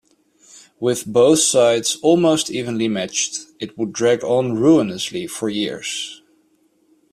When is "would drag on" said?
3.77-4.53